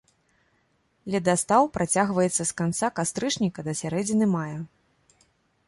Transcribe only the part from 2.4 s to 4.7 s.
з канца кастрычніка да сярэдзіны мая.